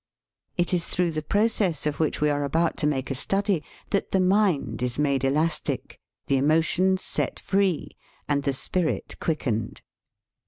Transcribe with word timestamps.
It 0.57 0.73
is 0.73 0.87
through 0.87 1.11
the 1.11 1.21
process 1.21 1.85
of 1.85 1.99
which 1.99 2.21
we 2.21 2.31
are 2.31 2.43
about 2.43 2.75
to 2.77 2.87
make 2.87 3.11
a 3.11 3.13
study 3.13 3.63
that 3.91 4.09
the 4.09 4.19
mind 4.19 4.81
is 4.81 4.97
made 4.97 5.23
elastic, 5.23 5.99
the 6.25 6.37
emotions 6.37 7.03
set 7.03 7.39
free, 7.39 7.91
and 8.27 8.41
the 8.41 8.51
spirit 8.53 9.15
quickened. 9.19 9.83